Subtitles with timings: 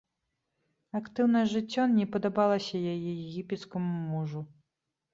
[0.99, 4.47] Актыўнае жыццё не падабалася яе егіпецкаму мужу.